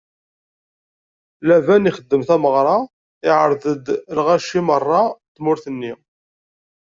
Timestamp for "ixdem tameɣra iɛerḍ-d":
1.89-3.85